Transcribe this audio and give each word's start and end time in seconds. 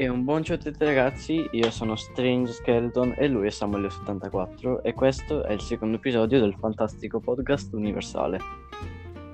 E 0.00 0.08
un 0.08 0.24
buon 0.24 0.42
ciao 0.42 0.54
a 0.54 0.58
tutti 0.58 0.82
ragazzi, 0.82 1.46
io 1.52 1.70
sono 1.70 1.94
Strange 1.94 2.52
Skeleton 2.52 3.16
e 3.18 3.28
lui 3.28 3.48
è 3.48 3.50
Samuel74 3.50 4.80
e 4.80 4.94
questo 4.94 5.42
è 5.42 5.52
il 5.52 5.60
secondo 5.60 5.98
episodio 5.98 6.40
del 6.40 6.54
fantastico 6.58 7.20
podcast 7.20 7.74
universale. 7.74 8.38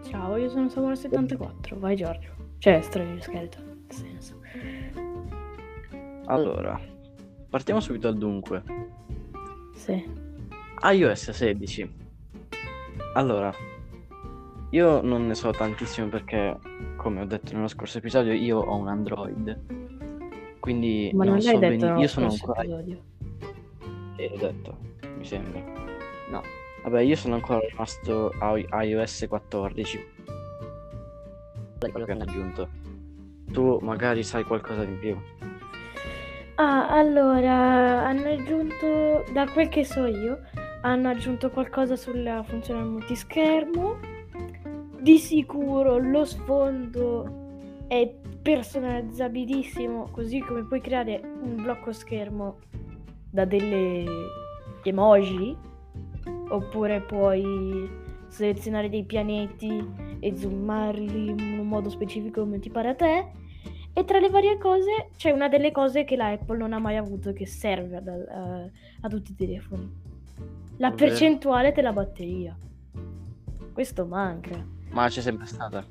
Ciao, 0.09 0.35
io 0.35 0.49
sono 0.49 0.67
Samuel74, 0.67 1.79
vai 1.79 1.95
Giorgio. 1.95 2.33
Cioè, 2.59 2.81
Strange 2.81 3.23
Skeleton, 3.23 3.65
nel 3.65 3.93
senso. 3.93 4.41
Allora, 6.25 6.81
partiamo 7.49 7.79
subito 7.79 8.09
al 8.09 8.19
dunque. 8.19 8.65
Sì. 9.73 10.05
iOS 10.83 11.31
16. 11.31 11.95
Allora, 13.15 13.55
io 14.71 15.01
non 15.01 15.29
ne 15.29 15.35
so 15.37 15.53
tantissimo 15.53 16.09
perché, 16.09 16.59
come 16.97 17.21
ho 17.21 17.25
detto 17.25 17.55
nello 17.55 17.69
scorso 17.69 17.99
episodio, 17.99 18.33
io 18.33 18.59
ho 18.59 18.75
un 18.75 18.89
Android 18.89 19.87
quindi 20.67 21.13
Ma 21.15 21.23
non, 21.23 21.35
non 21.35 21.43
l'hai 21.45 21.55
so 21.55 21.59
detto 21.61 21.87
nello 21.87 22.01
Io 22.01 22.09
sono 22.09 22.27
ancora. 22.27 22.61
episodio. 22.61 23.03
Eh, 24.17 24.29
l'ho 24.31 24.37
detto, 24.37 24.77
mi 25.17 25.25
sembra. 25.25 25.61
No. 26.29 26.43
Vabbè, 26.83 27.03
io 27.03 27.15
sono 27.15 27.37
ancora 27.37 27.61
rimasto 27.61 28.33
a 28.41 28.83
iOS 28.83 29.27
14. 29.29 30.05
Quello 31.79 32.05
che 32.05 32.11
hanno 32.11 32.25
aggiunto. 32.25 32.69
Tu 33.53 33.79
magari 33.81 34.25
sai 34.25 34.43
qualcosa 34.43 34.83
di 34.85 34.95
più. 34.95 35.17
Ah, 36.57 36.89
allora, 36.89 38.05
hanno 38.05 38.29
aggiunto, 38.29 39.23
da 39.33 39.47
quel 39.47 39.69
che 39.69 39.85
so 39.85 40.05
io, 40.07 40.41
hanno 40.81 41.11
aggiunto 41.11 41.49
qualcosa 41.51 41.95
sulla 41.95 42.43
funzione 42.43 42.83
multischermo. 42.83 43.99
Di 44.99 45.17
sicuro 45.19 45.99
lo 45.99 46.25
sfondo 46.25 47.45
è 47.87 48.13
personalizzabilissimo, 48.47 50.09
così 50.13 50.39
come 50.39 50.63
puoi 50.63 50.81
creare 50.81 51.21
un 51.43 51.57
blocco 51.57 51.91
schermo 51.93 52.59
da 53.29 53.45
delle 53.45 54.05
emoji, 54.85 55.57
oppure 56.51 57.01
puoi 57.01 57.91
selezionare 58.29 58.89
dei 58.89 59.05
pianeti 59.05 59.85
e 60.21 60.37
zoomarli 60.37 61.31
in 61.31 61.59
un 61.59 61.67
modo 61.67 61.89
specifico 61.89 62.43
come 62.43 62.61
ti 62.61 62.71
pare 62.71 62.91
a 62.91 62.95
te. 62.95 63.31
E 63.93 64.05
tra 64.05 64.21
le 64.21 64.31
varie 64.31 64.59
cose 64.59 65.09
c'è 65.17 65.33
una 65.33 65.49
delle 65.49 65.73
cose 65.73 66.05
che 66.05 66.15
la 66.15 66.31
Apple 66.31 66.59
non 66.59 66.73
ha 66.73 66.79
mai 66.79 66.97
avuto 66.97 67.33
che 67.33 67.47
serve 67.47 67.97
ad- 67.97 68.09
a, 68.09 68.71
a 69.01 69.09
tutti 69.09 69.33
i 69.33 69.35
telefoni. 69.35 69.91
La 70.77 70.89
Ovvero? 70.89 70.95
percentuale 70.95 71.73
della 71.73 71.93
batteria. 71.93 72.57
Questo 73.73 74.07
manca. 74.07 74.65
Ma 74.91 75.09
c'è 75.09 75.21
sempre 75.21 75.47
stata. 75.47 75.85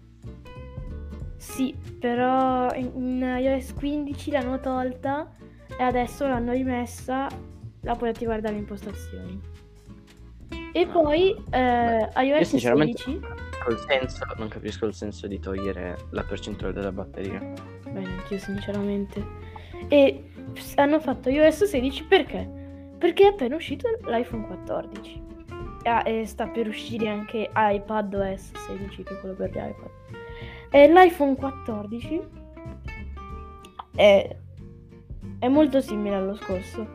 Sì, 1.38 1.76
però 2.00 2.74
in, 2.74 2.92
in 2.96 3.36
iOS 3.40 3.74
15 3.74 4.32
l'hanno 4.32 4.60
tolta 4.60 5.30
e 5.78 5.84
adesso 5.84 6.28
l'hanno 6.28 6.54
rimessa, 6.54 7.28
la 7.82 7.96
puoi 7.96 8.10
attivare 8.10 8.42
dalle 8.42 8.58
impostazioni. 8.58 9.40
E 10.72 10.82
Ah. 10.82 10.88
poi 10.92 11.36
eh, 11.52 12.10
Io 12.24 12.36
iOS 12.36 12.48
sinceramente 12.50 12.98
16, 13.04 13.26
col 13.64 13.80
senso, 13.80 14.26
non 14.38 14.48
capisco 14.50 14.86
il 14.86 14.94
senso 14.94 15.28
di 15.28 15.40
togliere 15.40 15.98
la 16.12 16.24
percentuale 16.24 16.74
della 16.74 16.92
batteria. 16.92 17.40
bene, 17.84 18.08
anch'io 18.18 18.38
sinceramente, 18.40 19.24
e 19.88 20.32
hanno 20.76 21.00
fatto 21.00 21.30
iOS 21.30 21.64
16 21.66 22.04
perché? 22.06 22.50
Perché 22.98 23.24
è 23.24 23.28
appena 23.28 23.56
uscito 23.56 23.88
l'iPhone 24.06 24.46
14 24.48 25.24
Ah, 25.84 26.02
e 26.04 26.26
sta 26.26 26.48
per 26.48 26.68
uscire 26.68 27.08
anche 27.10 27.50
iPadOS 27.54 28.52
16, 28.68 29.04
che 29.04 29.14
è 29.14 29.20
quello 29.20 29.36
per 29.36 29.52
gli 29.52 29.58
iPad. 29.58 29.90
E 30.76 30.90
l'iPhone 30.90 31.38
14 31.38 32.22
è, 33.96 34.36
è 35.40 35.48
molto 35.48 35.80
simile 35.80 36.16
allo 36.16 36.36
scorso, 36.36 36.86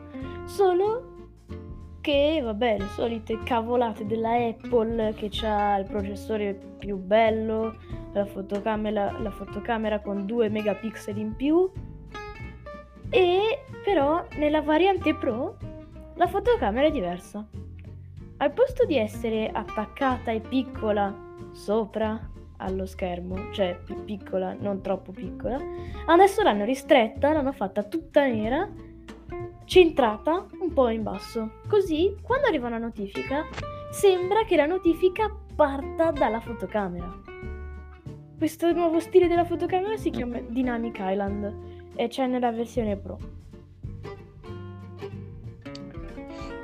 solo 0.45 1.29
che, 1.99 2.41
vabbè, 2.43 2.77
le 2.77 2.87
solite 2.89 3.39
cavolate 3.41 4.05
della 4.05 4.33
Apple 4.33 5.15
che 5.15 5.31
ha 5.47 5.79
il 5.79 5.87
processore 5.87 6.53
più 6.77 6.97
bello, 6.97 7.75
la 8.13 8.25
fotocamera, 8.25 9.19
la 9.19 9.31
fotocamera 9.31 9.99
con 9.99 10.27
2 10.27 10.49
megapixel 10.49 11.17
in 11.17 11.35
più 11.35 11.67
e 13.09 13.63
però 13.83 14.23
nella 14.37 14.61
variante 14.61 15.15
Pro 15.15 15.57
la 16.17 16.27
fotocamera 16.27 16.85
è 16.85 16.91
diversa. 16.91 17.43
Al 18.37 18.51
posto 18.51 18.85
di 18.85 18.97
essere 18.97 19.49
attaccata 19.51 20.29
e 20.29 20.39
piccola 20.39 21.11
sopra 21.51 22.29
allo 22.61 22.85
schermo, 22.85 23.51
cioè 23.51 23.77
più 23.83 24.03
piccola, 24.03 24.55
non 24.57 24.81
troppo 24.81 25.11
piccola, 25.11 25.59
adesso 26.05 26.41
l'hanno 26.41 26.63
ristretta, 26.63 27.33
l'hanno 27.33 27.51
fatta 27.51 27.83
tutta 27.83 28.25
nera, 28.25 28.69
centrata 29.65 30.45
un 30.59 30.73
po' 30.73 30.89
in 30.89 31.03
basso. 31.03 31.59
Così, 31.67 32.15
quando 32.21 32.47
arriva 32.47 32.67
una 32.67 32.77
notifica, 32.77 33.45
sembra 33.91 34.43
che 34.45 34.55
la 34.55 34.65
notifica 34.65 35.33
parta 35.55 36.11
dalla 36.11 36.39
fotocamera. 36.39 37.21
Questo 38.37 38.71
nuovo 38.71 38.99
stile 38.99 39.27
della 39.27 39.45
fotocamera 39.45 39.97
si 39.97 40.09
chiama 40.09 40.39
Dynamic 40.39 40.97
Island 40.99 41.91
e 41.95 42.07
c'è 42.07 42.25
nella 42.27 42.51
versione 42.51 42.95
Pro. 42.97 43.17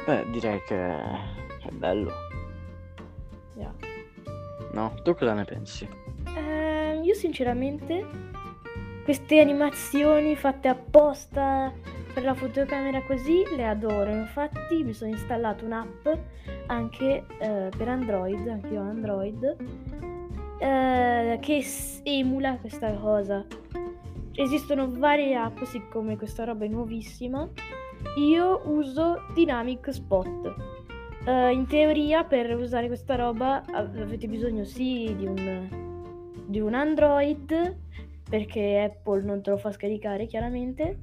Beh, 0.05 0.25
direi 0.31 0.61
che 0.65 0.75
è 0.77 1.69
bello, 1.71 2.11
Yeah. 3.57 3.73
No? 4.77 4.93
Tu 5.01 5.15
cosa 5.15 5.33
ne 5.33 5.43
pensi? 5.43 5.89
Ehm, 6.35 7.03
io 7.03 7.13
sinceramente 7.15 8.05
queste 9.03 9.39
animazioni 9.39 10.35
fatte 10.35 10.67
apposta 10.67 11.73
per 12.13 12.23
la 12.23 12.35
fotocamera 12.35 13.01
così 13.03 13.43
le 13.55 13.65
adoro. 13.65 14.11
Infatti 14.11 14.83
mi 14.83 14.93
sono 14.93 15.09
installato 15.11 15.65
un'app 15.65 16.07
anche 16.67 17.25
eh, 17.39 17.69
per 17.75 17.87
Android, 17.87 18.47
anche 18.47 18.67
io 18.67 18.81
ho 18.81 18.89
Android, 18.89 19.55
eh, 20.59 21.37
che 21.41 21.65
emula 22.03 22.57
questa 22.57 22.93
cosa. 22.93 23.45
Esistono 24.33 24.91
varie 24.91 25.35
app, 25.35 25.63
siccome 25.63 26.15
questa 26.17 26.43
roba 26.43 26.65
è 26.65 26.67
nuovissima. 26.67 27.49
Io 28.17 28.61
uso 28.65 29.23
Dynamic 29.33 29.91
Spot. 29.91 30.76
Eh, 31.27 31.51
in 31.51 31.67
teoria, 31.67 32.23
per 32.23 32.55
usare 32.55 32.87
questa 32.87 33.15
roba 33.15 33.61
av- 33.69 33.99
avete 33.99 34.27
bisogno 34.27 34.63
sì 34.63 35.13
di 35.17 35.25
un, 35.25 35.67
di 36.45 36.61
un 36.61 36.73
Android, 36.73 37.75
perché 38.29 38.79
Apple 38.79 39.23
non 39.23 39.41
te 39.41 39.49
lo 39.49 39.57
fa 39.57 39.73
scaricare 39.73 40.25
chiaramente. 40.25 40.99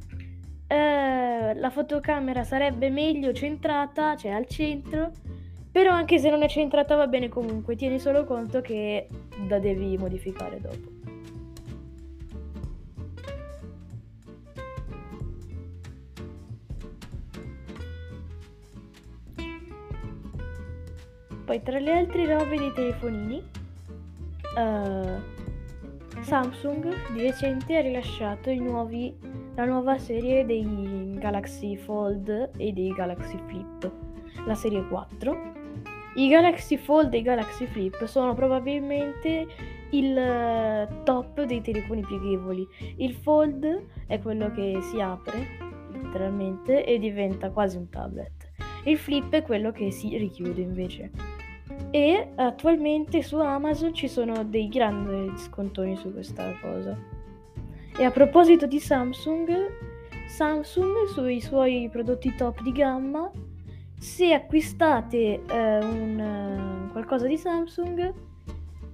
Eh, 0.66 1.54
la 1.54 1.70
fotocamera 1.70 2.42
sarebbe 2.42 2.88
meglio 2.88 3.34
centrata, 3.34 4.16
cioè 4.16 4.30
al 4.30 4.46
centro, 4.46 5.10
però 5.70 5.90
anche 5.92 6.18
se 6.18 6.30
non 6.30 6.42
è 6.42 6.48
centrata 6.48 6.96
va 6.96 7.06
bene 7.06 7.28
comunque, 7.28 7.76
tieni 7.76 7.98
solo 7.98 8.24
conto 8.24 8.62
che 8.62 9.08
la 9.46 9.58
devi 9.58 9.98
modificare 9.98 10.58
dopo. 10.58 10.93
Poi 21.44 21.62
tra 21.62 21.78
le 21.78 21.92
altre 21.92 22.26
robe 22.26 22.56
dei 22.56 22.72
telefonini, 22.72 23.42
eh, 24.56 25.42
Samsung 26.22 27.12
di 27.12 27.20
recente 27.20 27.76
ha 27.76 27.80
rilasciato 27.80 28.52
nuovi, 28.54 29.14
la 29.54 29.64
nuova 29.66 29.98
serie 29.98 30.46
dei 30.46 31.16
Galaxy 31.18 31.76
Fold 31.76 32.50
e 32.56 32.72
dei 32.72 32.92
Galaxy 32.92 33.38
Flip, 33.46 33.92
la 34.46 34.54
serie 34.54 34.86
4. 34.86 35.52
I 36.16 36.28
Galaxy 36.28 36.76
Fold 36.76 37.12
e 37.12 37.18
i 37.18 37.22
Galaxy 37.22 37.66
Flip 37.66 38.04
sono 38.04 38.34
probabilmente 38.34 39.46
il 39.90 40.16
eh, 40.16 40.88
top 41.04 41.42
dei 41.42 41.60
telefoni 41.60 42.02
pieghevoli. 42.02 42.66
Il 42.96 43.14
Fold 43.14 43.84
è 44.06 44.18
quello 44.20 44.50
che 44.52 44.78
si 44.80 45.00
apre 45.00 45.72
letteralmente 45.92 46.84
e 46.84 46.98
diventa 46.98 47.50
quasi 47.50 47.76
un 47.76 47.88
tablet. 47.88 48.52
Il 48.84 48.96
Flip 48.98 49.30
è 49.32 49.42
quello 49.42 49.72
che 49.72 49.90
si 49.90 50.16
richiude 50.16 50.60
invece. 50.60 51.33
E 51.94 52.32
attualmente 52.34 53.22
su 53.22 53.36
Amazon 53.36 53.94
ci 53.94 54.08
sono 54.08 54.42
dei 54.42 54.66
grandi 54.66 55.38
scontoni 55.38 55.94
su 55.94 56.12
questa 56.12 56.52
cosa. 56.60 56.98
E 57.96 58.04
a 58.04 58.10
proposito 58.10 58.66
di 58.66 58.80
Samsung, 58.80 59.48
Samsung 60.26 61.06
sui 61.06 61.40
suoi 61.40 61.88
prodotti 61.92 62.34
top 62.34 62.62
di 62.62 62.72
gamma, 62.72 63.30
se 63.96 64.32
acquistate 64.32 65.44
eh, 65.46 65.78
un, 65.84 66.88
eh, 66.88 66.90
qualcosa 66.90 67.28
di 67.28 67.38
Samsung, 67.38 68.12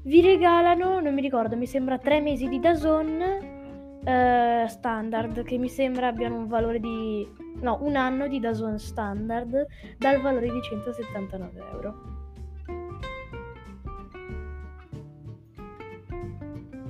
vi 0.03 0.21
regalano, 0.21 1.01
non 1.01 1.15
mi 1.15 1.23
ricordo, 1.23 1.57
mi 1.57 1.67
sembra 1.67 1.97
tre 1.97 2.21
mesi 2.21 2.49
di 2.49 2.61
Dazon 2.61 3.19
eh, 4.05 4.67
standard, 4.69 5.43
che 5.45 5.57
mi 5.57 5.71
sembra 5.71 6.09
abbiano 6.09 6.37
un 6.37 6.49
valore 6.49 6.79
di... 6.79 7.27
no, 7.63 7.79
un 7.81 7.97
anno 7.97 8.29
di 8.29 8.39
Dazon 8.41 8.79
standard 8.79 9.67
dal 9.97 10.21
valore 10.21 10.51
di 10.51 10.61
179 10.61 11.65
euro. 11.73 12.20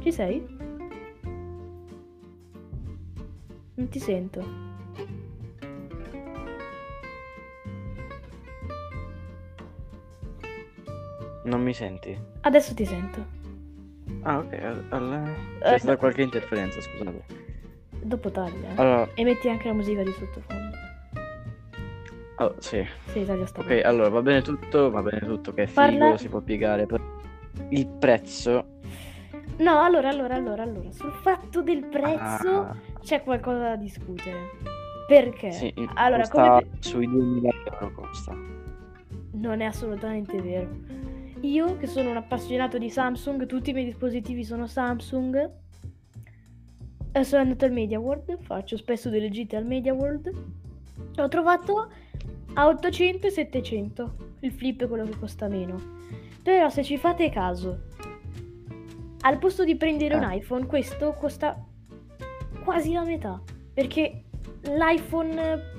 Ci 0.03 0.11
sei? 0.13 0.47
Non 3.75 3.89
ti 3.89 3.99
sento. 3.99 4.43
Non 11.45 11.63
mi 11.63 11.73
senti? 11.73 12.17
Adesso 12.43 12.75
ti 12.75 12.85
sento. 12.85 13.39
Ah, 14.23 14.39
ok. 14.39 14.53
al- 14.63 14.85
al- 14.91 15.35
C'è 15.61 15.75
Eh, 15.75 15.79
stata 15.79 15.93
no. 15.93 15.99
qualche 15.99 16.23
interferenza, 16.23 16.81
scusate. 16.81 17.23
Dopo 18.03 18.31
taglia. 18.31 18.69
eh. 18.69 18.75
Allora, 18.77 19.09
E 19.15 19.25
metti 19.25 19.49
anche 19.49 19.69
la 19.69 19.75
musica 19.75 20.03
di 20.03 20.13
sottofondo. 20.13 20.77
oh, 22.37 22.55
sì. 22.59 22.87
Sì, 23.07 23.25
taglia 23.25 23.47
sta 23.47 23.61
Ok, 23.61 23.81
allora 23.85 24.09
va 24.09 24.23
bene 24.23 24.43
tutto, 24.43 24.91
va 24.91 25.03
bene 25.03 25.21
tutto 25.21 25.53
che 25.53 25.63
è 25.65 25.67
figo, 25.67 25.81
Parla- 25.99 26.17
si 26.19 26.29
può 26.29 26.41
piegare. 26.41 26.87
però 26.87 27.03
Il 27.69 27.87
prezzo. 27.87 28.79
No, 29.59 29.81
allora, 29.81 30.09
allora, 30.09 30.35
allora, 30.35 30.63
allora. 30.63 30.91
Sul 30.91 31.13
fatto 31.13 31.63
del 31.63 31.85
prezzo 31.85 32.61
ah, 32.61 32.77
c'è 33.03 33.23
qualcosa 33.23 33.59
da 33.59 33.77
discutere. 33.77 34.51
Perché? 35.07 35.51
sì, 35.51 35.75
allora, 35.95 36.29
come 36.29 36.67
sui 36.79 37.07
2000 37.09 37.51
euro 37.73 37.93
costa. 37.93 38.35
Non 39.33 39.61
è 39.61 39.65
assolutamente 39.65 40.41
vero. 40.41 40.69
Io, 41.41 41.77
che 41.79 41.87
sono 41.87 42.11
un 42.11 42.17
appassionato 42.17 42.79
di 42.79 42.91
Samsung, 42.91 43.47
tutti 43.47 43.71
i 43.71 43.73
miei 43.73 43.87
dispositivi 43.87 44.45
sono 44.45 44.67
Samsung. 44.67 45.51
E 47.13 47.25
sono 47.25 47.43
andato 47.43 47.65
al 47.65 47.73
Media 47.73 47.99
World, 47.99 48.39
faccio 48.43 48.77
spesso 48.77 49.11
delle 49.11 49.31
gite 49.31 49.57
al 49.57 49.67
Media 49.67 49.93
World. 49.93 50.33
L'ho 51.17 51.29
trovato 51.29 51.91
a 52.55 52.67
800 52.67 53.27
e 53.27 53.31
700. 53.31 54.15
Il 54.41 54.53
flip 54.53 54.85
è 54.85 54.89
quello 54.89 55.05
che 55.05 55.19
costa 55.19 55.49
meno. 55.49 55.77
Però 56.43 56.69
se 56.69 56.83
ci 56.83 56.97
fate 56.97 57.31
caso, 57.31 57.89
al 59.23 59.39
posto 59.39 59.65
di 59.65 59.77
prendere 59.77 60.15
un 60.15 60.25
Eh. 60.25 60.37
iPhone, 60.37 60.67
questo 60.67 61.13
costa 61.13 61.57
quasi 62.65 62.93
la 62.93 63.05
metà. 63.05 63.41
Perché 63.73 64.25
l'iPhone 64.63 65.79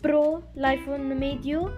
Pro, 0.00 0.50
l'iPhone 0.54 1.14
medio, 1.14 1.72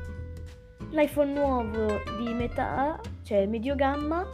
l'iPhone 0.90 1.32
nuovo 1.32 1.86
di 2.18 2.32
metà, 2.34 3.00
cioè 3.22 3.46
medio 3.46 3.76
gamma, 3.76 4.26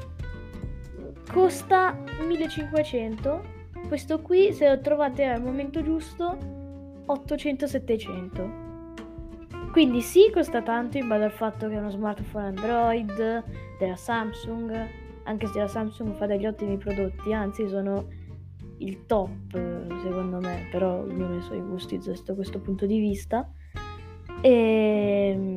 costa 1.31 1.97
1500. 2.27 3.61
Questo 3.89 4.21
qui, 4.23 4.53
se 4.53 4.69
lo 4.69 4.81
trovate 4.81 5.25
al 5.27 5.43
momento 5.43 5.83
giusto, 5.83 6.39
800-700. 7.07 8.61
Quindi 9.73 10.01
sì, 10.01 10.31
costa 10.33 10.63
tanto 10.63 10.99
in 10.99 11.09
base 11.09 11.25
al 11.25 11.33
fatto 11.33 11.69
che 11.69 11.75
è 11.75 11.79
uno 11.79 11.91
smartphone 11.91 12.47
Android 12.47 13.45
della 13.79 13.97
Samsung, 13.97 14.89
anche 15.25 15.47
se 15.47 15.59
la 15.59 15.69
Samsung 15.69 16.15
fa 16.15 16.27
degli 16.27 16.47
ottimi 16.47 16.77
prodotti, 16.77 17.33
anzi 17.33 17.69
sono 17.69 18.07
il 18.79 19.07
top 19.07 20.01
secondo 20.03 20.39
me, 20.41 20.69
però 20.71 21.01
ognuno 21.01 21.35
ha 21.35 21.39
i 21.39 21.43
suoi 21.43 21.61
gusti 21.61 21.99
da 21.99 22.35
questo 22.35 22.61
punto 22.61 22.87
di 22.87 22.99
vista. 22.99 23.49
E, 24.41 25.57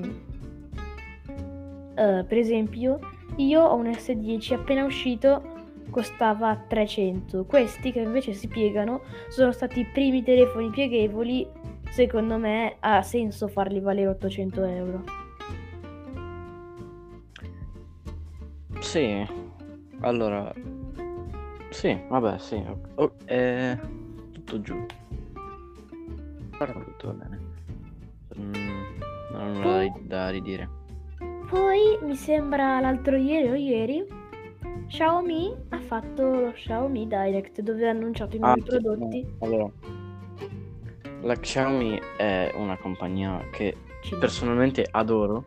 eh, 1.95 2.25
per 2.27 2.37
esempio, 2.37 2.99
io 3.37 3.63
ho 3.63 3.75
un 3.75 3.87
S10 3.87 4.53
appena 4.53 4.85
uscito 4.85 5.53
costava 5.89 6.55
300. 6.67 7.45
Questi 7.45 7.91
che 7.91 8.01
invece 8.01 8.33
si 8.33 8.47
piegano 8.47 9.01
sono 9.29 9.51
stati 9.51 9.81
i 9.81 9.85
primi 9.85 10.23
telefoni 10.23 10.69
pieghevoli. 10.69 11.47
Secondo 11.89 12.37
me 12.37 12.75
ha 12.79 13.01
senso 13.01 13.47
farli 13.47 13.79
valere 13.79 14.09
800 14.09 14.63
euro. 14.65 15.03
Sì, 18.79 19.25
allora, 20.01 20.51
sì, 21.69 21.97
vabbè, 22.09 22.37
sì, 22.37 22.55
o- 22.55 22.79
o- 22.95 23.15
è 23.25 23.77
tutto 24.31 24.61
giù. 24.61 24.85
Guarda, 26.57 26.79
tutto 26.79 27.07
va 27.07 27.13
bene. 27.13 27.39
Mm, 28.37 28.53
non 29.31 29.41
ho 29.41 29.53
nulla 29.53 29.65
da, 29.71 29.79
ri- 29.81 30.07
da 30.07 30.29
ridire. 30.29 30.69
Poi 31.49 31.97
mi 32.01 32.15
sembra 32.15 32.79
l'altro 32.79 33.15
ieri 33.15 33.49
o 33.49 33.53
ieri 33.53 34.03
Xiaomi 34.87 35.55
ha 35.69 35.79
fatto 35.79 36.39
lo 36.39 36.51
Xiaomi 36.51 37.07
Direct 37.07 37.61
dove 37.61 37.87
ha 37.87 37.91
annunciato 37.91 38.35
i 38.35 38.39
nuovi 38.39 38.59
Ah, 38.61 38.63
sì, 38.63 38.69
prodotti. 38.81 39.21
no, 39.21 39.45
allora, 39.45 39.69
la 41.21 41.35
Xiaomi 41.35 41.99
è 42.17 42.51
una 42.55 42.77
compagnia 42.77 43.41
che 43.51 43.75
personalmente 44.19 44.87
adoro. 44.89 45.43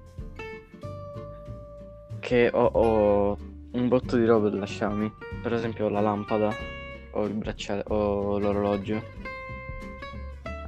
Che 2.20 2.50
ho, 2.52 2.64
ho 2.72 3.38
un 3.78 3.88
botto 3.88 4.16
di 4.16 4.24
roba 4.24 4.48
della 4.48 4.64
Xiaomi. 4.66 5.12
Per 5.40 5.52
esempio 5.52 5.88
la 5.88 6.00
lampada, 6.00 6.52
o 7.12 7.24
il 7.24 7.34
bracciale, 7.34 7.84
o 7.88 8.38
l'orologio. 8.38 9.02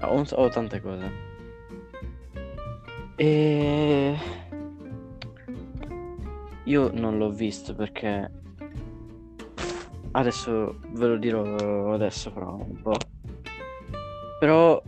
Ho, 0.03 0.15
un- 0.15 0.27
ho 0.31 0.49
tante 0.49 0.81
cose. 0.81 1.29
E 3.17 4.17
io 6.65 6.91
non 6.95 7.19
l'ho 7.19 7.31
visto 7.31 7.75
perché 7.75 8.31
adesso 10.13 10.79
ve 10.93 11.07
lo 11.07 11.17
dirò 11.17 11.93
adesso 11.93 12.31
fra 12.31 12.49
un 12.49 12.81
po'. 12.81 12.97
Però 14.39 14.83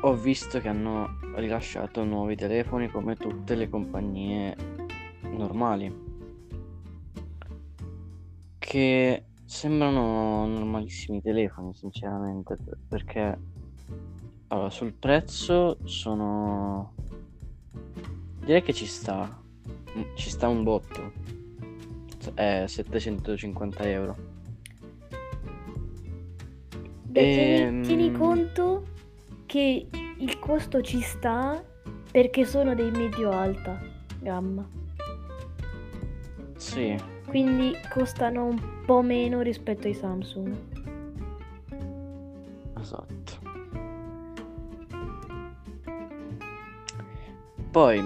ho 0.00 0.14
visto 0.14 0.60
che 0.60 0.68
hanno 0.68 1.20
rilasciato 1.36 2.04
nuovi 2.04 2.36
telefoni 2.36 2.88
come 2.90 3.16
tutte 3.16 3.54
le 3.54 3.70
compagnie 3.70 4.54
normali. 5.30 6.13
Che 8.74 9.26
sembrano 9.44 10.46
normalissimi 10.48 11.22
telefoni, 11.22 11.72
sinceramente, 11.74 12.56
per- 12.56 12.76
perché 12.88 13.38
allora, 14.48 14.68
sul 14.68 14.92
prezzo 14.94 15.76
sono 15.84 16.92
direi 18.40 18.62
che 18.62 18.72
ci 18.72 18.86
sta. 18.86 19.40
Mm, 19.96 20.16
Ci 20.16 20.28
sta 20.28 20.48
un 20.48 20.64
botto. 20.64 21.12
È 22.34 22.64
750 22.66 23.88
euro. 23.88 24.16
Beh, 27.04 27.30
tieni, 27.30 27.60
Ehm. 27.60 27.82
tieni 27.84 28.10
conto 28.10 28.86
che 29.46 29.86
il 30.18 30.38
costo 30.40 30.80
ci 30.82 31.00
sta 31.00 31.62
perché 32.10 32.44
sono 32.44 32.74
dei 32.74 32.90
medio-alta 32.90 33.80
gamma. 34.18 34.68
Sì, 36.56 36.96
Quindi 37.26 37.72
costano 37.90 38.44
un 38.46 38.60
po' 38.84 39.02
meno 39.02 39.40
rispetto 39.40 39.86
ai 39.86 39.94
Samsung. 39.94 40.56
esatto. 42.84 43.38
Poi, 47.70 48.00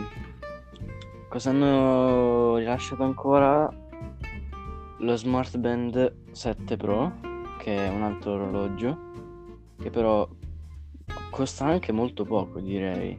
cosa 1.29 1.51
hanno 1.51 2.57
rilasciato 2.57 3.03
ancora? 3.03 3.71
Lo 5.01 5.17
Smart 5.17 5.59
Band 5.59 6.31
7 6.33 6.77
Pro, 6.77 7.13
che 7.59 7.77
è 7.77 7.89
un 7.89 8.03
altro 8.03 8.33
orologio, 8.33 8.99
che 9.79 9.91
però 9.91 10.27
costa 11.31 11.67
anche 11.67 11.93
molto 11.93 12.25
poco, 12.25 12.61
direi, 12.61 13.17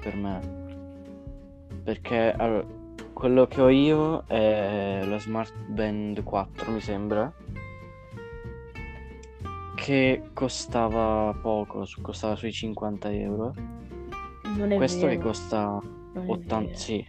per 0.00 0.14
me. 0.16 0.60
Perché 1.82 2.32
allora, 2.32 2.64
quello 3.12 3.46
che 3.46 3.60
ho 3.60 3.68
io 3.68 4.24
è 4.26 5.02
lo 5.04 5.18
Smart 5.18 5.54
Band 5.66 6.22
4, 6.22 6.70
mi 6.70 6.80
sembra, 6.80 7.32
che 9.74 10.22
costava 10.32 11.36
poco, 11.40 11.86
costava 12.00 12.36
sui 12.36 12.52
50 12.52 13.12
euro. 13.12 13.54
Non 14.56 14.72
è 14.72 14.76
Questo 14.76 15.06
che 15.06 15.18
costa 15.18 15.80
non 16.12 16.26
è 16.26 16.30
80, 16.30 16.64
vero. 16.64 16.76
sì, 16.76 17.06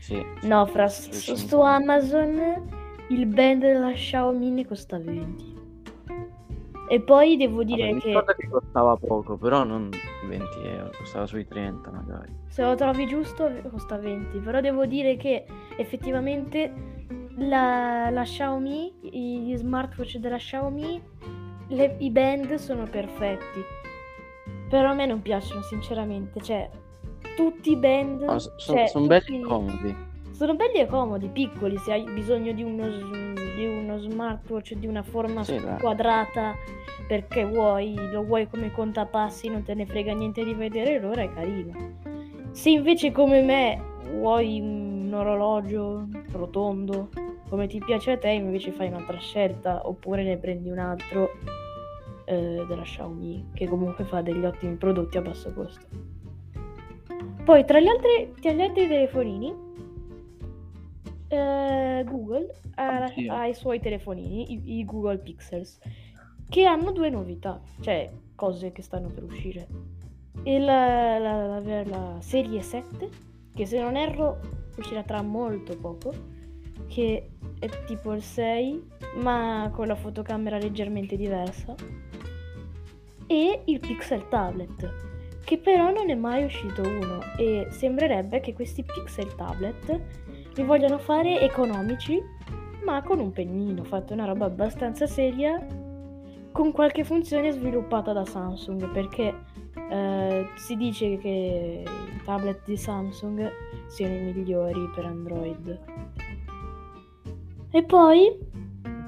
sì. 0.00 0.24
No, 0.42 0.66
fra 0.66 0.88
su, 0.88 1.12
su 1.12 1.34
50. 1.36 1.74
Amazon 1.74 2.84
il 3.08 3.26
band 3.26 3.60
della 3.60 3.92
Xiaomi 3.92 4.50
ne 4.50 4.66
costa 4.66 4.98
20. 4.98 5.55
E 6.88 7.00
poi 7.00 7.36
devo 7.36 7.56
Vabbè, 7.58 7.64
dire 7.74 7.92
mi 7.94 8.00
che 8.00 8.12
che 8.36 8.48
costava 8.48 8.96
poco, 8.96 9.36
però 9.36 9.64
non 9.64 9.90
20 10.28 10.58
euro, 10.62 10.90
costava 10.96 11.26
sui 11.26 11.46
30 11.46 11.90
magari. 11.90 12.32
se 12.46 12.62
lo 12.62 12.74
trovi 12.76 13.06
giusto 13.06 13.50
costa 13.70 13.96
20. 13.98 14.38
Però 14.38 14.60
devo 14.60 14.86
dire 14.86 15.16
che 15.16 15.44
effettivamente 15.76 16.72
la, 17.38 18.08
la 18.10 18.22
Xiaomi, 18.22 18.94
gli 19.02 19.56
smartwatch 19.56 20.16
della 20.18 20.36
Xiaomi, 20.38 21.02
le- 21.68 21.96
i 21.98 22.10
band 22.10 22.54
sono 22.54 22.84
perfetti. 22.84 23.60
Però 24.68 24.90
a 24.90 24.94
me 24.94 25.06
non 25.06 25.22
piacciono 25.22 25.62
sinceramente. 25.62 26.40
Cioè, 26.40 26.70
tutti 27.36 27.70
i 27.72 27.76
band... 27.76 28.22
No, 28.22 28.38
so- 28.38 28.52
so- 28.56 28.72
cioè, 28.72 28.86
sono 28.86 29.06
belli 29.06 29.24
tutti- 29.24 29.40
e 29.40 29.42
comodi. 29.42 29.96
Sono 30.36 30.54
belli 30.54 30.80
e 30.80 30.86
comodi, 30.86 31.28
piccoli, 31.28 31.78
se 31.78 31.92
hai 31.92 32.04
bisogno 32.04 32.52
di 32.52 32.62
uno, 32.62 32.86
di 33.56 33.66
uno 33.66 33.96
smartwatch 33.96 34.74
di 34.74 34.86
una 34.86 35.02
forma 35.02 35.42
Sì, 35.42 35.58
quadrata 35.80 36.54
perché 37.08 37.46
vuoi, 37.46 37.94
lo 38.12 38.22
vuoi 38.22 38.46
come 38.46 38.70
contapassi, 38.70 39.48
non 39.48 39.62
te 39.62 39.72
ne 39.72 39.86
frega 39.86 40.12
niente 40.12 40.44
di 40.44 40.52
vedere 40.52 41.00
l'ora, 41.00 41.22
è 41.22 41.32
carino. 41.32 41.72
Se 42.50 42.68
invece 42.68 43.12
come 43.12 43.40
me 43.40 43.80
vuoi 44.12 44.60
un 44.60 45.10
orologio 45.14 46.06
rotondo, 46.32 47.08
come 47.48 47.66
ti 47.66 47.78
piace 47.78 48.10
a 48.10 48.18
te, 48.18 48.28
invece 48.28 48.72
fai 48.72 48.88
un'altra 48.88 49.16
scelta, 49.16 49.88
oppure 49.88 50.22
ne 50.22 50.36
prendi 50.36 50.68
un 50.68 50.78
altro 50.78 51.30
eh, 52.26 52.62
della 52.68 52.82
Xiaomi, 52.82 53.52
che 53.54 53.66
comunque 53.66 54.04
fa 54.04 54.20
degli 54.20 54.44
ottimi 54.44 54.74
prodotti 54.74 55.16
a 55.16 55.22
basso 55.22 55.50
costo. 55.54 55.86
Poi 57.42 57.64
tra 57.64 57.80
gli 57.80 57.88
altri, 57.88 58.34
tra 58.38 58.52
gli 58.52 58.60
altri 58.60 58.86
telefonini, 58.86 59.64
eh, 61.28 62.04
Google 62.06 62.54
ha, 62.76 63.10
ha 63.28 63.46
i 63.46 63.54
suoi 63.54 63.80
telefonini, 63.80 64.52
i, 64.52 64.78
i 64.78 64.84
Google 64.84 65.18
Pixels, 65.18 65.78
che 66.48 66.64
hanno 66.64 66.92
due 66.92 67.10
novità, 67.10 67.60
cioè 67.80 68.10
cose 68.34 68.72
che 68.72 68.82
stanno 68.82 69.08
per 69.08 69.24
uscire. 69.24 69.66
Il, 70.44 70.64
la, 70.64 71.18
la- 71.18 71.60
la- 71.60 71.84
la 71.84 72.16
serie 72.20 72.60
7, 72.62 73.08
che 73.54 73.66
se 73.66 73.80
non 73.80 73.96
erro 73.96 74.38
uscirà 74.76 75.02
tra 75.02 75.22
molto 75.22 75.76
poco, 75.76 76.12
che 76.86 77.30
è 77.58 77.68
tipo 77.86 78.12
il 78.12 78.22
6, 78.22 78.88
ma 79.16 79.70
con 79.72 79.86
la 79.86 79.94
fotocamera 79.96 80.58
leggermente 80.58 81.16
diversa, 81.16 81.74
e 83.26 83.62
il 83.64 83.80
Pixel 83.80 84.28
Tablet, 84.28 84.92
che 85.44 85.58
però 85.58 85.90
non 85.90 86.10
è 86.10 86.14
mai 86.14 86.44
uscito 86.44 86.82
uno 86.82 87.20
e 87.38 87.66
sembrerebbe 87.70 88.40
che 88.40 88.52
questi 88.52 88.82
Pixel 88.84 89.34
Tablet 89.34 90.00
li 90.56 90.64
vogliano 90.64 90.98
fare 90.98 91.40
economici, 91.40 92.20
ma 92.84 93.02
con 93.02 93.20
un 93.20 93.30
pennino, 93.32 93.84
fatto 93.84 94.14
una 94.14 94.24
roba 94.24 94.46
abbastanza 94.46 95.06
seria, 95.06 95.64
con 96.50 96.72
qualche 96.72 97.04
funzione 97.04 97.50
sviluppata 97.50 98.12
da 98.12 98.24
Samsung, 98.24 98.90
perché 98.90 99.34
eh, 99.90 100.46
si 100.56 100.76
dice 100.76 101.18
che 101.18 101.84
i 101.84 102.24
tablet 102.24 102.62
di 102.64 102.76
Samsung 102.76 103.50
siano 103.86 104.14
i 104.14 104.32
migliori 104.32 104.90
per 104.94 105.04
Android. 105.04 105.80
E 107.70 107.82
poi, 107.82 108.34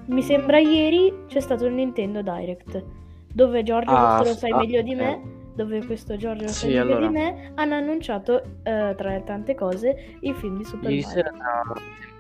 mi 0.07 0.23
sembra 0.23 0.59
ieri, 0.59 1.25
c'è 1.27 1.41
stato 1.41 1.65
il 1.65 1.73
Nintendo 1.73 2.21
Direct, 2.21 2.85
dove 3.33 3.63
Giorgio, 3.63 3.91
Ah, 3.91 4.23
lo 4.23 4.35
sai 4.35 4.51
ah, 4.51 4.59
meglio 4.59 4.83
di 4.83 4.95
me, 4.95 5.38
dove 5.59 5.85
questo 5.85 6.17
Giorgio 6.17 6.47
Sì, 6.47 6.77
allora. 6.77 7.07
di 7.09 7.13
me, 7.13 7.51
hanno 7.57 7.75
annunciato, 7.75 8.43
eh, 8.63 8.95
tra 8.97 9.11
le 9.11 9.25
tante 9.25 9.57
cose, 9.57 10.17
il 10.21 10.35
film 10.37 10.57
di 10.59 10.65
Super 10.65 10.91
Ieri 10.91 11.03
Mario. 11.03 11.23
sera, 11.23 11.33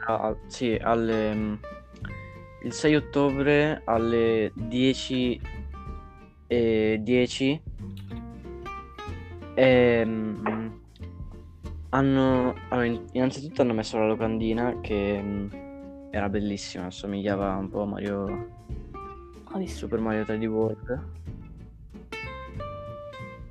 ah, 0.06 0.36
sì, 0.48 0.76
alle, 0.82 1.34
mm, 1.34 1.54
il 2.64 2.72
6 2.72 2.96
ottobre 2.96 3.82
alle 3.84 4.50
10 4.54 5.40
e 6.48 6.98
10 7.00 7.62
ehm, 9.54 10.80
hanno, 11.90 12.54
allora, 12.70 13.00
innanzitutto 13.12 13.62
hanno 13.62 13.72
messo 13.72 13.98
la 13.98 14.08
locandina 14.08 14.80
che 14.80 15.20
mm, 15.22 15.46
era 16.10 16.28
bellissima, 16.28 16.86
assomigliava 16.86 17.54
un 17.54 17.68
po' 17.68 17.82
a 17.82 17.86
Mario. 17.86 18.56
Super 19.66 20.00
Mario 20.00 20.24
3D 20.24 20.44
World. 20.46 21.16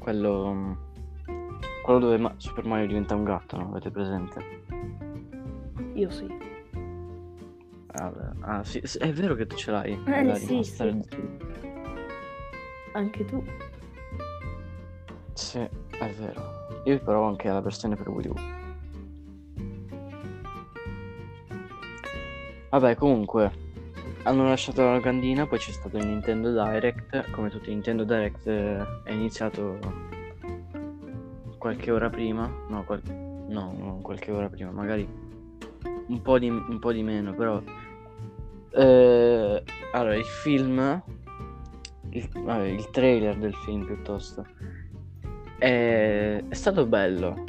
Quello, 0.07 0.77
quello 1.83 1.99
dove 1.99 2.17
Ma- 2.17 2.33
Super 2.37 2.63
Mario 2.63 2.87
diventa 2.87 3.13
un 3.13 3.25
gatto, 3.25 3.57
no? 3.57 3.71
Avete 3.71 3.91
presente? 3.91 4.41
Io 5.95 6.09
sì. 6.09 6.25
Ah, 7.87 8.09
beh, 8.09 8.39
ah, 8.39 8.63
sì, 8.63 8.79
sì, 8.85 8.99
è 8.99 9.11
vero 9.11 9.35
che 9.35 9.45
tu 9.47 9.57
ce 9.57 9.71
l'hai. 9.71 10.01
Eh, 10.05 10.23
la 10.23 10.35
sì, 10.35 10.47
remastered. 10.47 11.07
Anche 12.93 13.25
tu. 13.25 13.43
Sì, 15.33 15.59
è 15.59 16.13
vero. 16.17 16.41
Io 16.85 16.99
però 16.99 17.23
ho 17.23 17.27
anche 17.27 17.49
la 17.49 17.59
versione 17.59 17.97
per 17.97 18.07
Wii 18.07 18.27
U. 18.29 18.33
Vabbè, 22.69 22.95
comunque, 22.95 23.51
hanno 24.27 24.43
lasciato 24.43 24.83
la 24.83 24.95
locandina, 24.95 25.47
poi 25.47 25.57
c'è 25.57 25.71
stato 25.71 25.97
il 25.97 26.05
Nintendo 26.05 26.51
Direct. 26.51 27.31
Come 27.31 27.49
tutti 27.49 27.69
i 27.69 27.73
Nintendo 27.73 28.03
Direct 28.03 28.45
eh, 28.45 28.85
è 29.03 29.11
iniziato 29.13 29.79
qualche 31.57 31.91
ora 31.91 32.09
prima. 32.09 32.45
No, 32.67 32.83
qual- 32.83 33.01
no, 33.05 33.73
non 33.77 34.01
qualche 34.01 34.31
ora 34.31 34.49
prima, 34.49 34.69
magari 34.71 35.07
un 36.07 36.21
po' 36.21 36.37
di, 36.39 36.49
un 36.49 36.79
po' 36.79 36.91
di 36.91 37.03
meno, 37.03 37.33
però... 37.33 37.61
eh, 38.71 39.63
allora, 39.93 40.15
il 40.15 40.25
film, 40.25 41.03
il, 42.09 42.29
vabbè, 42.33 42.65
il 42.65 42.89
trailer 42.89 43.37
del 43.37 43.55
film 43.55 43.85
piuttosto, 43.85 44.45
è, 45.57 46.43
è 46.45 46.53
stato 46.53 46.85
bello. 46.85 47.45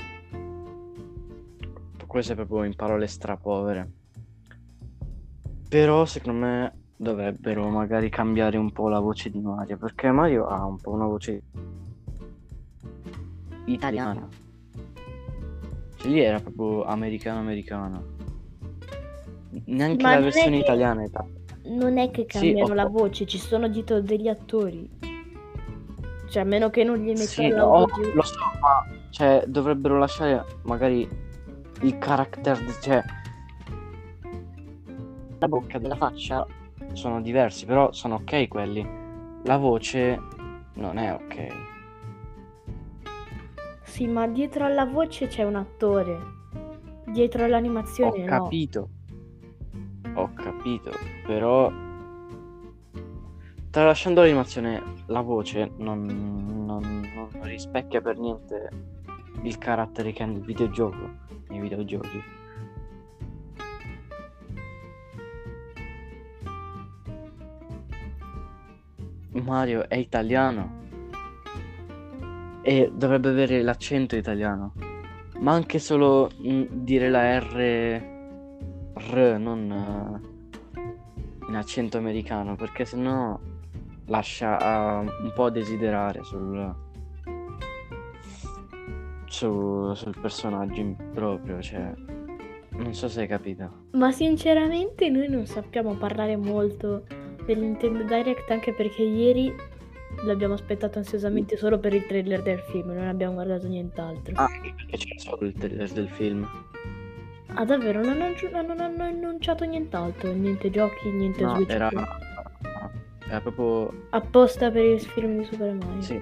Queste 2.06 2.34
proprio 2.34 2.62
in 2.64 2.74
parole 2.74 3.06
strapovere. 3.06 3.97
Però 5.68 6.04
secondo 6.06 6.46
me 6.46 6.74
dovrebbero 6.96 7.68
magari 7.68 8.08
cambiare 8.08 8.56
un 8.56 8.72
po' 8.72 8.88
la 8.88 9.00
voce 9.00 9.30
di 9.30 9.38
Mario, 9.40 9.76
perché 9.76 10.10
Mario 10.10 10.46
ha 10.46 10.64
un 10.64 10.78
po' 10.78 10.92
una 10.92 11.06
voce 11.06 11.42
italiana. 13.66 14.26
Cioè 15.96 16.10
lì 16.10 16.20
era 16.20 16.40
proprio 16.40 16.84
americano-americano. 16.84 18.16
Neanche 19.66 20.02
Ma 20.02 20.10
la 20.10 20.14
non 20.16 20.24
è 20.28 20.30
versione 20.30 20.56
che- 20.56 20.62
italiana 20.62 21.02
è 21.02 21.06
italiana. 21.06 21.36
Non 21.64 21.98
è 21.98 22.10
che 22.10 22.22
Sì, 22.28 22.38
cambiano 22.38 22.72
ho- 22.72 22.74
la 22.74 22.86
voce, 22.86 23.26
ci 23.26 23.38
sono 23.38 23.68
dietro 23.68 24.00
degli 24.00 24.28
attori. 24.28 24.88
Cioè, 26.30 26.42
a 26.42 26.46
meno 26.46 26.70
che 26.70 26.84
non 26.84 26.96
gli 26.96 27.08
mettano 27.08 27.24
Sì, 27.26 27.48
la 27.48 27.56
no, 27.62 27.68
voce. 27.68 28.12
lo 28.14 28.22
so, 28.22 28.34
ma 28.60 28.86
cioè, 29.10 29.44
dovrebbero 29.46 29.98
lasciare 29.98 30.44
magari 30.62 31.06
il 31.82 31.98
character, 31.98 32.58
di- 32.58 32.72
cioè 32.80 33.02
la 35.38 35.48
bocca 35.48 35.78
della 35.78 35.96
faccia 35.96 36.46
sono 36.92 37.20
diversi, 37.20 37.66
però 37.66 37.92
sono 37.92 38.16
ok 38.16 38.48
quelli. 38.48 38.86
La 39.44 39.56
voce 39.56 40.20
non 40.74 40.98
è 40.98 41.12
ok. 41.14 41.46
Sì, 43.82 44.06
ma 44.06 44.26
dietro 44.26 44.64
alla 44.64 44.84
voce 44.84 45.28
c'è 45.28 45.44
un 45.44 45.56
attore. 45.56 46.18
Dietro 47.06 47.42
Ho 47.42 47.46
all'animazione 47.46 48.24
no. 48.24 48.26
capito. 48.26 48.88
Ho 50.14 50.32
capito, 50.34 50.90
però 51.24 51.70
tralasciando 53.70 54.20
l'animazione, 54.22 54.82
la 55.06 55.20
voce 55.20 55.70
non, 55.76 56.04
non- 56.66 57.08
non 57.14 57.28
rispecchia 57.42 58.00
per 58.00 58.18
niente 58.18 58.70
il 59.42 59.56
carattere 59.58 60.12
che 60.12 60.24
ha 60.24 60.26
nel 60.26 60.40
videogioco, 60.40 61.10
nei 61.48 61.60
videogiochi. 61.60 62.20
Mario 69.48 69.88
è 69.88 69.96
italiano 69.96 70.86
e 72.60 72.92
dovrebbe 72.94 73.30
avere 73.30 73.62
l'accento 73.62 74.14
italiano, 74.14 74.74
ma 75.38 75.52
anche 75.52 75.78
solo 75.78 76.30
mm, 76.46 76.64
dire 76.70 77.08
la 77.08 77.38
R, 77.38 78.02
R 78.94 79.36
non 79.38 80.20
eh, 80.74 81.46
in 81.48 81.56
accento 81.56 81.96
americano, 81.96 82.56
perché 82.56 82.84
sennò 82.84 83.38
lascia 84.06 84.58
ah, 84.58 84.98
un 85.00 85.32
po' 85.34 85.44
a 85.46 85.50
desiderare 85.50 86.22
sul, 86.24 86.74
su- 89.26 89.94
sul 89.94 90.16
personaggio 90.20 90.94
proprio, 91.14 91.62
cioè 91.62 91.90
non 92.76 92.92
so 92.92 93.08
se 93.08 93.22
hai 93.22 93.26
capito. 93.26 93.86
Ma 93.92 94.12
sinceramente 94.12 95.08
noi 95.08 95.28
non 95.28 95.46
sappiamo 95.46 95.94
parlare 95.94 96.36
molto 96.36 97.04
del 97.48 97.58
Nintendo 97.60 98.02
Direct 98.02 98.50
anche 98.50 98.72
perché 98.72 99.02
ieri 99.02 99.52
l'abbiamo 100.24 100.54
aspettato 100.54 100.98
ansiosamente 100.98 101.56
solo 101.56 101.78
per 101.78 101.94
il 101.94 102.04
trailer 102.06 102.42
del 102.42 102.58
film, 102.70 102.90
non 102.92 103.06
abbiamo 103.08 103.34
guardato 103.34 103.66
nient'altro. 103.66 104.34
Ah, 104.36 104.46
perché 104.60 104.96
c'è 104.96 105.18
solo 105.18 105.46
il 105.46 105.52
trailer 105.54 105.88
del 105.90 106.08
film. 106.08 106.46
Ah, 107.54 107.64
davvero? 107.64 108.02
Non, 108.04 108.20
hanno- 108.20 108.62
non 108.66 108.80
hanno 108.80 109.02
annunciato 109.02 109.64
nient'altro? 109.64 110.32
Niente 110.32 110.70
giochi, 110.70 111.08
niente 111.10 111.42
No, 111.42 111.54
Switch? 111.54 111.70
era, 111.72 111.90
era 113.28 113.40
proprio... 113.40 114.06
Apposta 114.10 114.70
per 114.70 114.84
il 114.84 115.00
film 115.00 115.38
di 115.38 115.44
Super 115.44 115.72
Mario. 115.74 116.02
Sì, 116.02 116.20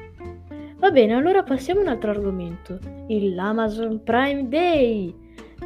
Va 0.78 0.90
bene, 0.90 1.14
allora 1.14 1.42
passiamo 1.42 1.80
a 1.80 1.82
un 1.84 1.88
altro 1.88 2.10
argomento. 2.10 2.78
Il 3.08 3.36
Amazon 3.38 4.02
Prime 4.04 4.48
Day. 4.48 5.14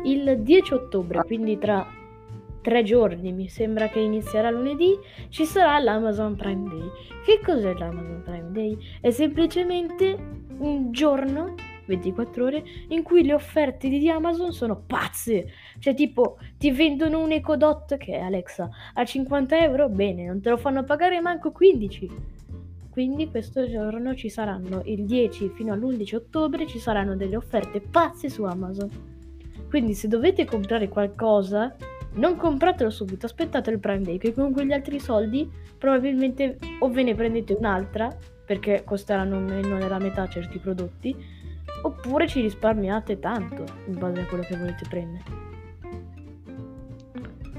Il 0.04 0.38
10 0.40 0.72
ottobre, 0.74 1.22
quindi 1.24 1.58
tra 1.58 1.84
tre 2.62 2.82
giorni, 2.82 3.32
mi 3.32 3.48
sembra 3.48 3.88
che 3.88 4.00
inizierà 4.00 4.50
lunedì, 4.50 4.98
ci 5.28 5.44
sarà 5.44 5.78
l'Amazon 5.78 6.36
Prime 6.36 6.68
Day. 6.68 6.90
Che 7.24 7.40
cos'è 7.44 7.74
l'Amazon 7.74 8.22
Prime 8.22 8.50
Day? 8.52 8.78
È 9.00 9.10
semplicemente 9.10 10.16
un 10.58 10.92
giorno, 10.92 11.54
24 11.86 12.44
ore, 12.44 12.64
in 12.88 13.02
cui 13.02 13.24
le 13.24 13.34
offerte 13.34 13.88
di 13.88 14.08
Amazon 14.08 14.52
sono 14.52 14.82
pazze. 14.86 15.48
Cioè, 15.78 15.94
tipo, 15.94 16.38
ti 16.58 16.70
vendono 16.70 17.22
un 17.22 17.32
Echo 17.32 17.56
Dot 17.56 17.96
che 17.96 18.12
è 18.12 18.20
Alexa 18.20 18.68
a 18.94 19.04
50 19.04 19.58
euro, 19.58 19.88
bene, 19.88 20.26
non 20.26 20.40
te 20.40 20.50
lo 20.50 20.56
fanno 20.56 20.84
pagare 20.84 21.20
manco 21.20 21.52
15. 21.52 22.38
Quindi 22.90 23.30
questo 23.30 23.68
giorno 23.68 24.14
ci 24.16 24.28
saranno 24.28 24.82
il 24.84 25.04
10 25.04 25.50
fino 25.50 25.72
all'11 25.72 26.16
ottobre 26.16 26.66
ci 26.66 26.80
saranno 26.80 27.14
delle 27.14 27.36
offerte 27.36 27.80
pazze 27.80 28.28
su 28.28 28.42
Amazon. 28.42 28.90
Quindi 29.68 29.94
se 29.94 30.08
dovete 30.08 30.44
comprare 30.44 30.88
qualcosa 30.88 31.76
Non 32.12 32.36
compratelo 32.36 32.90
subito, 32.90 33.26
aspettate 33.26 33.70
il 33.70 33.78
Prime 33.78 34.02
Day, 34.02 34.18
che 34.18 34.34
con 34.34 34.52
quegli 34.52 34.72
altri 34.72 34.98
soldi 34.98 35.48
probabilmente 35.78 36.58
o 36.80 36.90
ve 36.90 37.02
ne 37.04 37.14
prendete 37.14 37.54
un'altra, 37.54 38.14
perché 38.44 38.82
costeranno 38.84 39.38
meno 39.38 39.78
della 39.78 39.98
metà 39.98 40.28
certi 40.28 40.58
prodotti, 40.58 41.14
oppure 41.82 42.26
ci 42.26 42.40
risparmiate 42.40 43.18
tanto 43.20 43.64
in 43.86 43.98
base 43.98 44.20
a 44.20 44.26
quello 44.26 44.42
che 44.42 44.56
volete 44.56 44.86
prendere. 44.88 45.24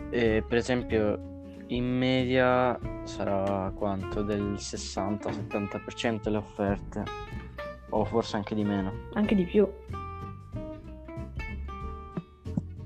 E, 0.09 0.43
per 0.45 0.57
esempio, 0.57 1.45
in 1.67 1.85
media 1.85 2.77
sarà 3.03 3.71
quanto? 3.73 4.21
Del 4.21 4.55
60-70% 4.57 6.29
le 6.29 6.37
offerte, 6.37 7.03
o 7.89 8.03
forse 8.03 8.35
anche 8.35 8.53
di 8.53 8.65
meno. 8.65 8.91
Anche 9.13 9.35
di 9.35 9.45
più. 9.45 9.65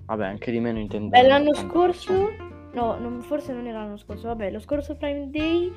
Vabbè, 0.06 0.26
anche 0.28 0.52
di 0.52 0.60
meno 0.60 0.80
intendo. 0.80 1.10
Beh, 1.10 1.26
l'anno 1.28 1.54
scorso, 1.54 2.32
no, 2.74 2.98
non- 3.00 3.22
forse 3.22 3.54
non 3.54 3.66
era 3.68 3.84
l'anno 3.84 3.98
scorso, 3.98 4.28
vabbè, 4.28 4.52
lo 4.52 4.60
scorso 4.60 4.96
Prime 4.96 5.30
Day 5.32 5.72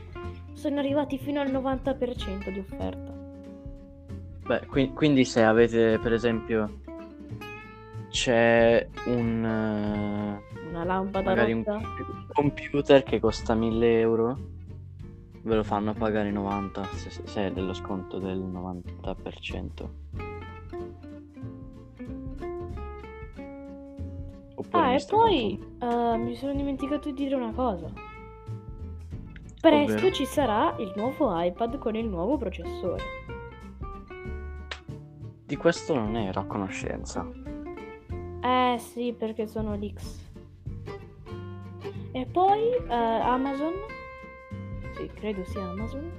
sono 0.53 0.79
arrivati 0.79 1.19
fino 1.19 1.41
al 1.41 1.51
90% 1.51 2.51
di 2.53 2.59
offerta. 2.59 3.13
Beh, 4.47 4.67
qui- 4.67 4.93
quindi 4.93 5.25
se 5.25 5.43
avete, 5.43 5.99
per 6.03 6.13
esempio, 6.13 6.81
c'è 8.11 8.87
un... 9.07 9.45
eh, 9.45 10.69
Una 10.71 10.85
lampada 10.85 11.31
magari 11.31 11.53
un 11.53 11.63
rotta. 11.65 11.81
computer 12.33 13.03
che 13.03 13.21
costa 13.21 13.55
1000 13.55 14.01
euro, 14.01 14.39
ve 15.43 15.55
lo 15.55 15.63
fanno 15.63 15.93
pagare 15.95 16.31
90, 16.31 16.85
se, 16.85 17.11
se 17.25 17.47
è 17.47 17.51
dello 17.53 17.73
sconto 17.75 18.19
del 18.19 18.39
90%. 18.39 19.89
Ah, 24.71 24.95
e 24.95 25.05
poi 25.09 25.59
eh, 25.81 26.17
mi 26.17 26.35
sono 26.37 26.55
dimenticato 26.55 27.09
di 27.09 27.15
dire 27.15 27.35
una 27.35 27.53
cosa. 27.53 27.91
Presto 29.61 29.93
Ovvero? 29.93 30.15
ci 30.15 30.25
sarà 30.25 30.75
il 30.79 30.93
nuovo 30.95 31.31
iPad 31.41 31.79
con 31.79 31.97
il 31.97 32.07
nuovo 32.07 32.37
processore. 32.37 33.03
Di 35.45 35.57
questo 35.57 35.95
non 35.95 36.15
ero 36.17 36.41
a 36.41 36.45
conoscenza. 36.45 37.27
Eh 38.41 38.77
sì, 38.79 39.15
perché 39.19 39.47
sono 39.47 39.75
leaks. 39.75 40.27
E 42.13 42.27
poi 42.27 42.73
eh, 42.73 42.93
Amazon, 42.93 43.73
sì, 44.95 45.11
credo 45.15 45.45
sia 45.45 45.63
Amazon, 45.63 46.11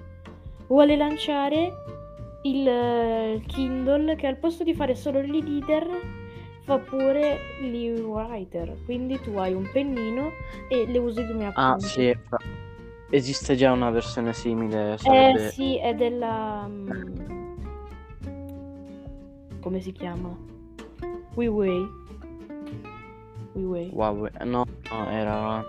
vuole 0.67 0.95
lanciare 0.95 1.71
il 2.43 2.67
eh, 2.67 3.43
Kindle 3.47 4.15
che 4.15 4.27
al 4.27 4.37
posto 4.37 4.63
di 4.63 4.73
fare 4.73 4.95
solo 4.95 5.19
l'e-reader 5.21 6.18
fa 6.69 6.77
pure 6.77 7.39
l'e-writer. 7.61 8.77
Quindi 8.85 9.19
tu 9.19 9.35
hai 9.37 9.53
un 9.53 9.67
pennino 9.71 10.31
e 10.69 10.85
le 10.85 10.97
usi 10.99 11.25
come 11.25 11.47
Ah, 11.53 11.69
appunti. 11.71 11.87
sì, 11.87 12.15
fra- 12.27 12.37
esiste 13.09 13.55
già 13.55 13.71
una 13.71 13.89
versione 13.89 14.33
simile, 14.33 14.93
Eh 14.93 14.97
sarebbe... 14.97 15.49
sì, 15.49 15.79
è 15.79 15.95
della... 15.95 16.67
mm, 16.67 17.01
come 19.59 19.81
si 19.81 19.91
chiama? 19.91 20.37
WeWay. 21.33 21.87
WeWay. 23.53 23.89
Wow, 23.91 24.25
eh, 24.27 24.45
no, 24.45 24.63
no, 24.91 25.09
era... 25.09 25.63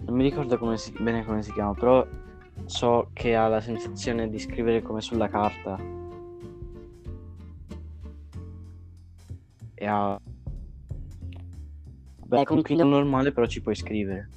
Non 0.00 0.14
mi 0.14 0.22
ricordo 0.24 0.58
come 0.58 0.76
si- 0.76 0.92
bene 0.98 1.24
come 1.24 1.42
si 1.42 1.52
chiama, 1.52 1.72
però 1.72 2.06
so 2.66 3.08
che 3.14 3.34
ha 3.34 3.48
la 3.48 3.62
sensazione 3.62 4.28
di 4.28 4.38
scrivere 4.38 4.82
come 4.82 5.00
sulla 5.00 5.28
carta. 5.28 5.96
E 9.80 9.86
ha... 9.86 10.20
Beh, 12.26 12.44
con 12.44 12.62
Kindle 12.62 12.88
normale 12.88 13.32
però 13.32 13.46
ci 13.46 13.62
puoi 13.62 13.76
scrivere. 13.76 14.28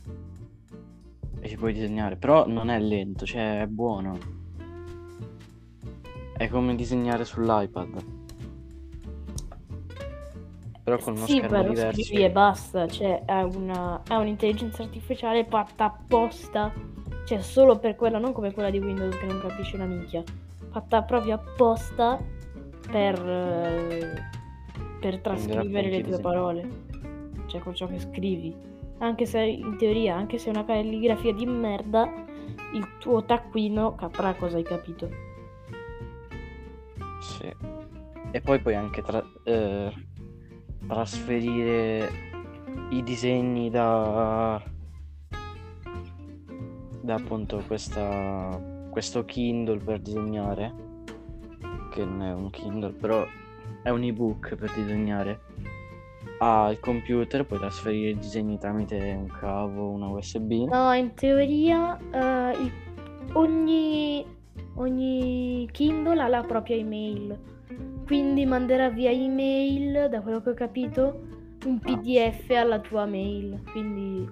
E 1.39 1.49
ci 1.49 1.57
puoi 1.57 1.73
disegnare, 1.73 2.15
però 2.15 2.47
non 2.47 2.69
è 2.69 2.79
lento, 2.79 3.25
cioè 3.25 3.61
è 3.61 3.65
buono. 3.65 4.17
È 6.37 6.47
come 6.47 6.75
disegnare 6.75 7.25
sull'iPad. 7.25 8.03
Però 10.83 10.97
con 10.97 11.15
uno 11.15 11.25
Sì, 11.25 11.37
schermo 11.37 11.63
diverso. 11.63 12.03
scrivi 12.03 12.23
e 12.23 12.31
basta, 12.31 12.87
cioè 12.87 13.23
è, 13.25 13.41
una, 13.41 14.01
è 14.07 14.15
un'intelligenza 14.15 14.83
artificiale 14.83 15.45
fatta 15.45 15.85
apposta, 15.85 16.71
cioè 17.25 17.41
solo 17.41 17.79
per 17.79 17.95
quella, 17.95 18.19
non 18.19 18.31
come 18.31 18.53
quella 18.53 18.69
di 18.69 18.79
Windows 18.79 19.17
che 19.17 19.25
non 19.25 19.39
capisce 19.41 19.75
una 19.75 19.85
minchia, 19.85 20.23
fatta 20.69 21.01
proprio 21.03 21.35
apposta 21.35 22.19
per, 22.89 23.27
eh, 23.27 24.29
per 25.01 25.19
trascrivere 25.19 25.89
le 25.89 26.03
tue 26.03 26.19
parole, 26.19 26.69
cioè 27.47 27.59
con 27.61 27.73
ciò 27.73 27.87
che 27.87 27.99
scrivi. 27.99 28.55
Anche 28.99 29.25
se 29.25 29.41
in 29.41 29.75
teoria, 29.77 30.15
anche 30.15 30.37
se 30.37 30.47
è 30.47 30.49
una 30.51 30.63
calligrafia 30.63 31.33
di 31.33 31.47
merda, 31.47 32.07
il 32.73 32.87
tuo 32.99 33.25
taccuino 33.25 33.95
caprà 33.95 34.35
cosa 34.35 34.57
hai 34.57 34.63
capito. 34.63 35.09
Sì. 37.19 37.51
E 38.31 38.41
poi 38.41 38.59
puoi 38.59 38.75
anche 38.75 39.01
tra- 39.01 39.25
eh, 39.43 39.91
trasferire 40.87 42.09
i 42.91 43.01
disegni 43.01 43.71
da, 43.71 44.61
da 47.01 47.15
appunto 47.15 47.63
questa, 47.65 48.61
questo 48.91 49.25
Kindle 49.25 49.79
per 49.79 49.99
disegnare, 49.99 50.73
che 51.91 52.05
non 52.05 52.21
è 52.21 52.33
un 52.33 52.51
Kindle, 52.51 52.91
però 52.91 53.25
è 53.83 53.89
un 53.89 54.03
ebook 54.03 54.55
per 54.55 54.71
disegnare. 54.73 55.39
Al 56.39 56.79
computer 56.79 57.45
puoi 57.45 57.59
trasferire 57.59 58.09
i 58.11 58.17
disegni 58.17 58.57
tramite 58.57 58.97
un 58.97 59.27
cavo, 59.27 59.89
una 59.89 60.07
USB. 60.07 60.67
No, 60.69 60.91
in 60.93 61.13
teoria 61.13 61.97
il- 62.59 62.71
ogni, 63.33 64.25
ogni 64.75 65.67
Kindle 65.71 66.19
ha 66.21 66.27
la 66.27 66.41
propria 66.41 66.75
email, 66.77 67.39
quindi 68.05 68.45
manderà 68.45 68.89
via 68.89 69.11
email, 69.11 70.09
da 70.09 70.21
quello 70.21 70.41
che 70.41 70.49
ho 70.49 70.53
capito, 70.55 71.21
un. 71.65 71.77
PDF 71.79 72.49
alla 72.49 72.79
tua 72.79 73.05
mail. 73.05 73.61
Quindi 73.71 74.27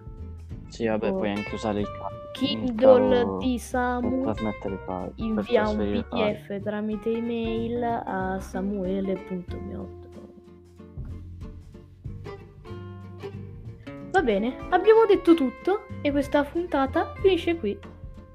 Sì, 0.70 0.86
vabbè, 0.86 1.10
Oh. 1.12 1.16
puoi 1.16 1.30
anche 1.32 1.56
usare 1.56 1.82
il 1.82 1.88
Kindle 2.34 3.38
di 3.40 3.58
Samu 3.58 4.24
per 4.24 5.12
invia 5.16 5.68
un. 5.68 5.78
PDF 6.10 6.62
tramite 6.64 7.10
email 7.12 7.84
a 7.84 8.40
samuele.meotto. 8.40 10.08
Va 14.12 14.22
bene, 14.22 14.56
abbiamo 14.70 15.06
detto 15.08 15.34
tutto 15.34 15.86
e 16.02 16.12
questa 16.12 16.44
puntata 16.44 17.14
finisce 17.22 17.56
qui. 17.58 17.78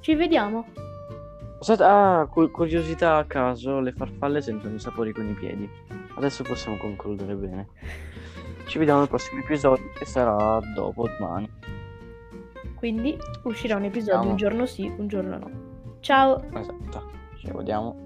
Ci 0.01 0.15
vediamo. 0.15 0.67
Ah, 1.79 2.27
cu- 2.31 2.51
curiosità 2.51 3.17
a 3.17 3.25
caso, 3.25 3.81
le 3.81 3.93
farfalle 3.93 4.41
sentono 4.43 4.75
i 4.75 4.79
sapori 4.79 5.13
con 5.13 5.27
i 5.29 5.33
piedi. 5.33 5.69
Adesso 6.17 6.43
possiamo 6.43 6.77
concludere 6.77 7.35
bene. 7.35 7.69
Ci 8.67 8.79
vediamo 8.79 9.01
al 9.01 9.09
prossimo 9.09 9.41
episodio 9.41 9.91
che 9.99 10.05
sarà 10.05 10.59
dopo 10.75 11.09
domani. 11.19 11.49
Quindi 12.85 13.17
uscirà 13.45 13.77
un 13.77 13.85
episodio 13.85 14.21
Ciao. 14.21 14.29
un 14.29 14.37
giorno 14.37 14.67
sì, 14.67 14.93
un 14.99 15.09
giorno 15.09 15.39
no. 15.39 15.51
Ciao! 16.01 16.39
Esatto, 16.53 17.11
ci 17.39 17.51
vediamo. 17.51 18.04